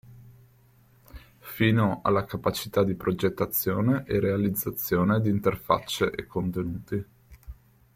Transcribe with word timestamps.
Fino 1.37 1.99
alla 2.01 2.25
capacità 2.25 2.83
di 2.83 2.95
progettazione 2.95 4.03
e 4.07 4.19
realizzazione 4.19 5.21
di 5.21 5.29
interfacce 5.29 6.09
e 6.09 6.25
contenuti. 6.25 7.05